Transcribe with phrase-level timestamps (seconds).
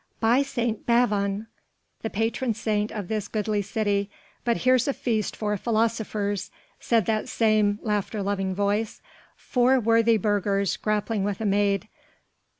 [0.19, 0.83] "By St.
[0.87, 1.45] Bavon,
[2.01, 4.09] the patron saint of this goodly city,
[4.43, 8.99] but here's a feast for philosophers," said that same laughter loving voice,
[9.35, 11.87] "four worthy burghers grappling with a maid.